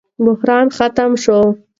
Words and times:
بحران 0.25 0.65
ختم 0.77 1.11
شو. 1.23 1.37